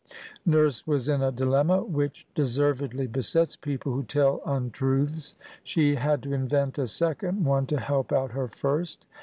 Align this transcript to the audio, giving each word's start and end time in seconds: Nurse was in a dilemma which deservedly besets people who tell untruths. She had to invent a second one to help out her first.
Nurse 0.47 0.87
was 0.87 1.07
in 1.09 1.21
a 1.21 1.31
dilemma 1.31 1.83
which 1.83 2.25
deservedly 2.33 3.05
besets 3.05 3.55
people 3.55 3.93
who 3.93 4.01
tell 4.01 4.41
untruths. 4.47 5.37
She 5.61 5.93
had 5.93 6.23
to 6.23 6.33
invent 6.33 6.79
a 6.79 6.87
second 6.87 7.45
one 7.45 7.67
to 7.67 7.79
help 7.79 8.11
out 8.11 8.31
her 8.31 8.47
first. 8.47 9.05